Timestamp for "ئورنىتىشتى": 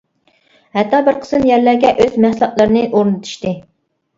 2.89-3.57